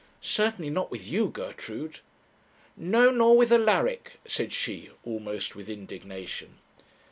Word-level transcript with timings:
'Certainly 0.19 0.71
not 0.71 0.89
with 0.89 1.05
you, 1.07 1.27
Gertrude.' 1.27 1.99
'No, 2.75 3.11
nor 3.11 3.37
with 3.37 3.51
Alaric,' 3.53 4.13
said 4.25 4.51
she, 4.51 4.89
almost 5.05 5.55
with 5.55 5.69
indignation. 5.69 6.57